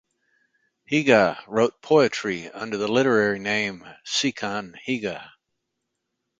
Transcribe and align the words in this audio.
Higa 0.91 1.37
wrote 1.47 1.79
poetry 1.83 2.49
under 2.49 2.75
the 2.75 2.87
literary 2.87 3.37
name 3.37 3.85
"Seikan 4.03 4.73
Higa" 4.87 5.29